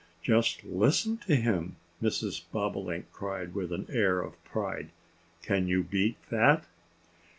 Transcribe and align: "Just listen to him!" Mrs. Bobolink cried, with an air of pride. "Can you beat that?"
"Just 0.23 0.63
listen 0.63 1.17
to 1.27 1.35
him!" 1.35 1.75
Mrs. 2.01 2.41
Bobolink 2.51 3.11
cried, 3.11 3.53
with 3.53 3.71
an 3.71 3.85
air 3.87 4.19
of 4.21 4.43
pride. 4.43 4.89
"Can 5.43 5.67
you 5.67 5.83
beat 5.83 6.17
that?" 6.31 6.63